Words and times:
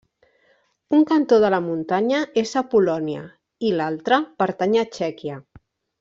Un 0.99 1.05
cantó 1.11 1.37
de 1.43 1.51
la 1.55 1.59
muntanya 1.65 2.21
és 2.43 2.53
a 2.61 2.65
Polònia 2.73 3.21
i 3.69 3.73
l'altra 3.81 4.17
pertany 4.41 4.73
a 4.85 4.91
Txèquia. 4.97 5.37